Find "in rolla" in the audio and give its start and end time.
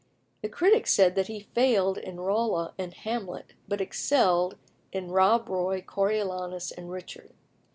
1.99-2.73